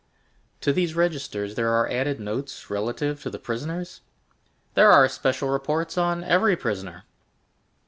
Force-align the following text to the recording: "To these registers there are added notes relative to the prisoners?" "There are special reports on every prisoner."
"To 0.61 0.73
these 0.73 0.95
registers 0.95 1.53
there 1.53 1.69
are 1.69 1.87
added 1.87 2.19
notes 2.19 2.71
relative 2.71 3.21
to 3.21 3.29
the 3.29 3.37
prisoners?" 3.37 4.01
"There 4.73 4.91
are 4.91 5.07
special 5.07 5.49
reports 5.49 5.95
on 5.95 6.23
every 6.23 6.57
prisoner." 6.57 7.03